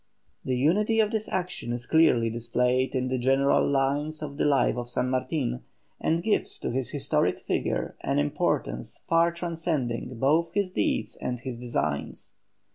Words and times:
The 0.43 0.57
unity 0.57 0.99
of 0.99 1.11
this 1.11 1.29
action 1.29 1.71
is 1.71 1.85
clearly 1.85 2.31
displayed 2.31 2.95
in 2.95 3.07
the 3.09 3.19
general 3.19 3.63
lines 3.63 4.23
of 4.23 4.37
the 4.37 4.45
life 4.45 4.75
of 4.75 4.89
San 4.89 5.11
Martin, 5.11 5.61
and 5.99 6.23
gives 6.23 6.57
to 6.61 6.71
his 6.71 6.89
historic 6.89 7.41
figure 7.41 7.95
an 8.01 8.17
importance 8.17 8.97
far 9.07 9.31
transcending 9.31 10.17
both 10.17 10.55
his 10.55 10.71
deeds 10.71 11.17
and 11.17 11.39
his 11.41 11.59
designs. 11.59 12.37